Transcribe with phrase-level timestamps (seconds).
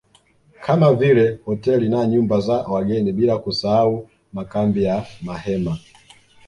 [0.63, 5.77] Kama vile hoteli na nyumba za wageni bila kusahau makambi ya mahema